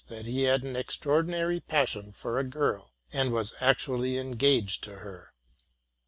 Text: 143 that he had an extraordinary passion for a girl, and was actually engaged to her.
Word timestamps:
143 0.07 0.17
that 0.17 0.35
he 0.35 0.45
had 0.45 0.63
an 0.63 0.75
extraordinary 0.75 1.59
passion 1.59 2.11
for 2.11 2.39
a 2.39 2.43
girl, 2.43 2.91
and 3.13 3.31
was 3.31 3.53
actually 3.61 4.17
engaged 4.17 4.83
to 4.83 4.95
her. 4.95 5.31